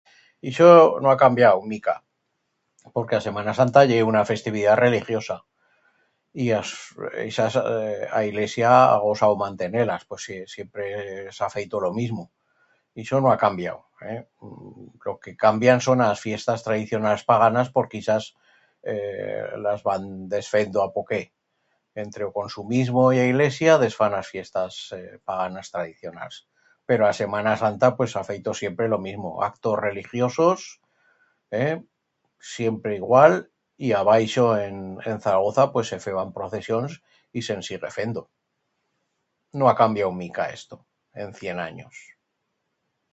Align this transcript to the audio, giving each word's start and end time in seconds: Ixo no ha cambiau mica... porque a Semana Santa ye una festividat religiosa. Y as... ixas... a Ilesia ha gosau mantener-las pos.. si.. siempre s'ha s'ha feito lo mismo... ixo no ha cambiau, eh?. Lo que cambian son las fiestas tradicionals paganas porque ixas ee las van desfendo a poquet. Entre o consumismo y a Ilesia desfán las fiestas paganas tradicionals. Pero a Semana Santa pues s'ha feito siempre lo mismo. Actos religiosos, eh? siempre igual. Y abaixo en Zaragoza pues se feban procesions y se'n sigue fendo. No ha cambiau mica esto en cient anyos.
Ixo 0.49 0.69
no 1.03 1.11
ha 1.11 1.17
cambiau 1.21 1.59
mica... 1.73 1.95
porque 2.93 3.15
a 3.17 3.21
Semana 3.27 3.53
Santa 3.59 3.81
ye 3.89 3.99
una 4.11 4.23
festividat 4.31 4.77
religiosa. 4.85 5.37
Y 6.33 6.45
as... 6.59 6.71
ixas... 7.29 7.57
a 7.57 8.19
Ilesia 8.29 8.71
ha 8.83 8.97
gosau 9.05 9.35
mantener-las 9.41 10.05
pos.. 10.11 10.23
si.. 10.25 10.37
siempre 10.55 10.87
s'ha 10.91 11.31
s'ha 11.37 11.49
feito 11.57 11.81
lo 11.85 11.91
mismo... 11.99 12.25
ixo 13.03 13.19
no 13.21 13.31
ha 13.31 13.37
cambiau, 13.43 13.77
eh?. 14.13 14.17
Lo 15.05 15.19
que 15.19 15.35
cambian 15.43 15.81
son 15.87 16.01
las 16.05 16.23
fiestas 16.25 16.63
tradicionals 16.65 17.23
paganas 17.31 17.69
porque 17.75 17.99
ixas 18.01 18.33
ee 18.95 19.43
las 19.67 19.83
van 19.85 20.27
desfendo 20.33 20.81
a 20.81 20.89
poquet. 20.97 21.29
Entre 21.93 22.25
o 22.25 22.33
consumismo 22.33 23.13
y 23.13 23.19
a 23.19 23.27
Ilesia 23.29 23.77
desfán 23.77 24.17
las 24.17 24.27
fiestas 24.33 24.89
paganas 25.23 25.69
tradicionals. 25.69 26.47
Pero 26.89 27.05
a 27.05 27.13
Semana 27.13 27.55
Santa 27.61 27.93
pues 27.95 28.11
s'ha 28.17 28.25
feito 28.31 28.55
siempre 28.55 28.89
lo 28.89 28.97
mismo. 28.97 29.37
Actos 29.43 29.77
religiosos, 29.77 30.81
eh? 31.51 31.83
siempre 32.39 32.95
igual. 32.95 33.51
Y 33.77 33.91
abaixo 33.93 34.57
en 34.57 34.97
Zaragoza 35.21 35.71
pues 35.71 35.87
se 35.87 35.99
feban 35.99 36.33
procesions 36.33 37.01
y 37.31 37.41
se'n 37.43 37.61
sigue 37.63 37.89
fendo. 37.91 38.29
No 39.53 39.69
ha 39.69 39.75
cambiau 39.75 40.11
mica 40.13 40.49
esto 40.49 40.85
en 41.13 41.33
cient 41.35 41.59
anyos. 41.69 42.01